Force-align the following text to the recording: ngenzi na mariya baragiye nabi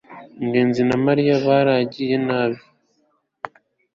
ngenzi 0.45 0.81
na 0.89 0.95
mariya 1.05 1.35
baragiye 1.45 2.15
nabi 2.27 2.61